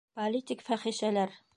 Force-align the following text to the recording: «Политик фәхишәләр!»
«Политик 0.19 0.65
фәхишәләр!» 0.71 1.41